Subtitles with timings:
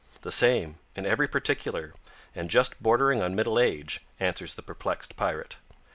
[0.23, 1.93] "The same, in every particular
[2.33, 5.57] and just bordering on middle age," answers the perplexed pirate.